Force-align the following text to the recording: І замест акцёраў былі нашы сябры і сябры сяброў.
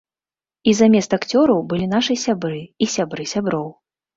І 0.71 0.73
замест 0.79 1.11
акцёраў 1.17 1.61
былі 1.73 1.87
нашы 1.93 2.13
сябры 2.25 2.65
і 2.87 2.91
сябры 2.95 3.31
сяброў. 3.35 3.67